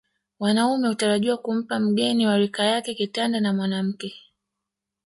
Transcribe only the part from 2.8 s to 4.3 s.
kitanda na mwanamke